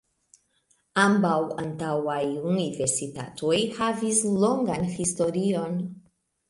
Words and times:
Ambaŭ 1.01 1.33
antaŭaj 1.65 2.17
universitatoj 2.53 3.61
havis 3.79 4.27
longan 4.47 4.93
historion. 4.99 5.81